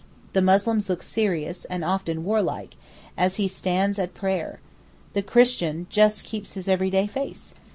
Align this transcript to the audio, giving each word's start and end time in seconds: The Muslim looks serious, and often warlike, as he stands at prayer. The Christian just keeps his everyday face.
The 0.33 0.41
Muslim 0.41 0.81
looks 0.89 1.05
serious, 1.07 1.65
and 1.65 1.85
often 1.85 2.23
warlike, 2.23 2.73
as 3.15 3.35
he 3.35 3.47
stands 3.47 3.99
at 3.99 4.15
prayer. 4.15 4.59
The 5.13 5.21
Christian 5.21 5.85
just 5.91 6.23
keeps 6.23 6.53
his 6.53 6.67
everyday 6.67 7.05
face. 7.05 7.53